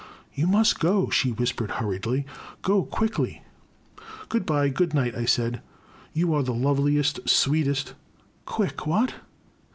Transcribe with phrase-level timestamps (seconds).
[0.33, 2.25] You must go!" she whispered hurriedly,—
[2.63, 3.43] go quickly!"
[4.29, 5.61] Good bye,— good night," I said,
[6.11, 7.93] you are the loveliest, sweetest
[8.47, 9.13] "Quick,— what?"